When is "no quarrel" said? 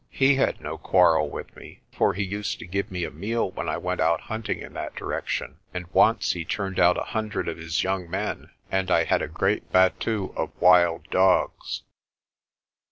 0.61-1.29